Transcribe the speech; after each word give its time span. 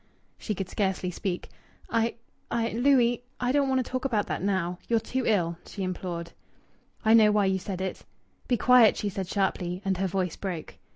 She 0.39 0.55
could 0.55 0.67
scarcely 0.67 1.11
speak. 1.11 1.49
"I 1.87 2.15
I 2.49 2.69
Louis 2.69 3.23
don't 3.51 3.85
talk 3.85 4.03
about 4.03 4.25
that 4.25 4.41
now. 4.41 4.79
You're 4.87 4.99
too 4.99 5.25
ill," 5.27 5.59
she 5.67 5.83
implored. 5.83 6.31
"I 7.05 7.13
know 7.13 7.31
why 7.31 7.45
you 7.45 7.59
said 7.59 7.81
it." 7.81 8.03
"Be 8.47 8.57
quiet!" 8.57 8.97
she 8.97 9.09
said 9.09 9.27
sharply, 9.27 9.79
and 9.85 9.97
her 9.99 10.07
voice 10.07 10.35
broke. 10.37 10.79